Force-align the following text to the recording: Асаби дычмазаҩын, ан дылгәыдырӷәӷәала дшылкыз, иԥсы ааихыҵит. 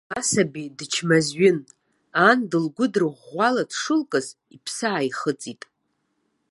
Асаби 0.19 0.63
дычмазаҩын, 0.77 1.59
ан 2.27 2.39
дылгәыдырӷәӷәала 2.49 3.63
дшылкыз, 3.69 4.27
иԥсы 4.55 4.87
ааихыҵит. 4.91 5.61